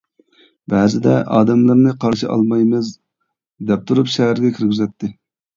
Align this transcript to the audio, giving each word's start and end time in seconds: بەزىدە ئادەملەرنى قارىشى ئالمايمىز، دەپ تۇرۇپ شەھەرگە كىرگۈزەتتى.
بەزىدە 0.73 1.11
ئادەملەرنى 1.35 1.93
قارىشى 2.05 2.29
ئالمايمىز، 2.37 2.91
دەپ 3.73 3.85
تۇرۇپ 3.93 4.11
شەھەرگە 4.15 4.53
كىرگۈزەتتى. 4.57 5.13